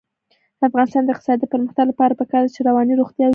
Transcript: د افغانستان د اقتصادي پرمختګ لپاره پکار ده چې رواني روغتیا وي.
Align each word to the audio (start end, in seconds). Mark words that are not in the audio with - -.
د 0.57 0.61
افغانستان 0.69 1.03
د 1.05 1.09
اقتصادي 1.13 1.45
پرمختګ 1.53 1.85
لپاره 1.91 2.17
پکار 2.21 2.41
ده 2.43 2.53
چې 2.55 2.61
رواني 2.67 2.93
روغتیا 3.01 3.25
وي. 3.27 3.29